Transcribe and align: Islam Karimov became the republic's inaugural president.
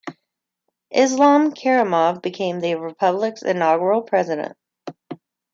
Islam 0.95 1.53
Karimov 1.53 2.23
became 2.23 2.59
the 2.59 2.73
republic's 2.73 3.43
inaugural 3.43 4.01
president. 4.01 4.57